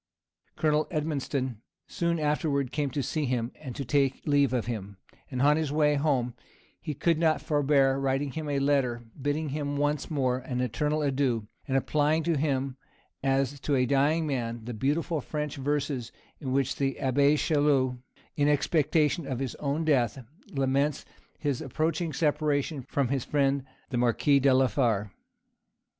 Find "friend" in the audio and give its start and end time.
23.23-23.63